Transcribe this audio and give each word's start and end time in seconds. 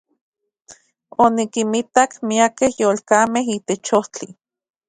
Onikinmitak 1.25 2.11
miakej 2.27 2.73
yolkamej 2.81 3.47
itech 3.57 3.87
ojtli. 3.99 4.27